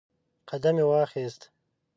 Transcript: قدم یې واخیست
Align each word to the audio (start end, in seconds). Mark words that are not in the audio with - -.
قدم 0.49 0.75
یې 0.79 0.85
واخیست 0.89 1.41